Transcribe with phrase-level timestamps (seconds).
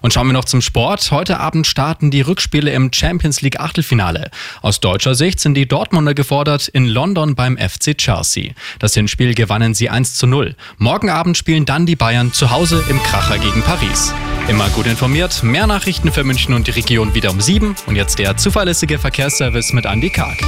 [0.00, 1.10] Und schauen wir noch zum Sport.
[1.10, 4.30] Heute Abend starten die Rückspiele im Champions League Achtelfinale.
[4.62, 8.52] Aus deutscher Sicht sind die Dortmunder gefordert in London beim FC Chelsea.
[8.78, 10.54] Das Hinspiel gewannen sie 1 zu 0.
[10.78, 14.12] Morgen Abend spielen dann die Bayern zu Hause im Kracher gegen Paris.
[14.48, 18.18] Immer gut informiert, mehr Nachrichten für München und die Region wieder um 7 und jetzt
[18.18, 20.38] der zuverlässige Verkehrsservice mit Andy Karg.